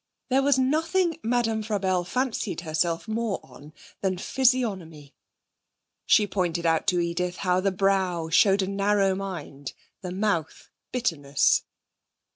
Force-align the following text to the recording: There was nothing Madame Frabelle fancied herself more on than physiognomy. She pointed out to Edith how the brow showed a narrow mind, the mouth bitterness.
There 0.29 0.41
was 0.41 0.57
nothing 0.57 1.19
Madame 1.21 1.61
Frabelle 1.61 2.03
fancied 2.07 2.61
herself 2.61 3.07
more 3.07 3.39
on 3.43 3.71
than 4.01 4.17
physiognomy. 4.17 5.13
She 6.07 6.25
pointed 6.25 6.65
out 6.65 6.87
to 6.87 6.99
Edith 6.99 7.35
how 7.35 7.59
the 7.59 7.71
brow 7.71 8.27
showed 8.29 8.63
a 8.63 8.67
narrow 8.67 9.13
mind, 9.13 9.73
the 10.01 10.11
mouth 10.11 10.71
bitterness. 10.91 11.65